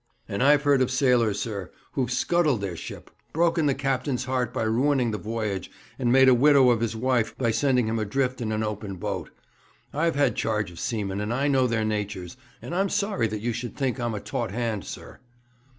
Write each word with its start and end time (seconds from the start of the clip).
'And 0.27 0.41
I've 0.41 0.63
heard 0.63 0.81
of 0.81 0.89
sailors, 0.89 1.39
sir, 1.39 1.69
who've 1.91 2.11
scuttled 2.11 2.59
their 2.61 2.75
ship, 2.75 3.11
broken 3.33 3.67
the 3.67 3.75
captain's 3.75 4.25
heart 4.25 4.51
by 4.51 4.63
ruining 4.63 5.11
the 5.11 5.19
voyage, 5.19 5.69
and 5.99 6.11
made 6.11 6.27
a 6.27 6.33
widow 6.33 6.71
of 6.71 6.79
his 6.81 6.95
wife 6.95 7.37
by 7.37 7.51
sending 7.51 7.87
him 7.87 7.99
adrift 7.99 8.41
in 8.41 8.51
an 8.51 8.63
open 8.63 8.95
boat. 8.95 9.29
I've 9.93 10.15
had 10.15 10.35
charge 10.35 10.71
of 10.71 10.79
seamen, 10.79 11.21
and 11.21 11.31
I 11.31 11.47
know 11.47 11.67
their 11.67 11.85
natures, 11.85 12.35
and 12.63 12.73
I'm 12.73 12.89
sorry 12.89 13.27
that 13.27 13.41
you 13.41 13.53
should 13.53 13.75
think 13.77 13.99
I'm 13.99 14.15
a 14.15 14.19
taut 14.19 14.49
hand, 14.49 14.85
sir.' 14.85 15.19